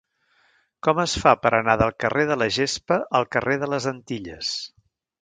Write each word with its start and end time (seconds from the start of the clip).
Com 0.87 1.01
es 1.03 1.13
fa 1.25 1.33
per 1.43 1.51
anar 1.59 1.77
del 1.83 1.95
carrer 2.05 2.25
de 2.33 2.39
la 2.45 2.49
Gespa 2.59 3.01
al 3.21 3.31
carrer 3.37 3.63
de 3.67 3.73
les 3.75 3.91
Antilles? 3.97 4.61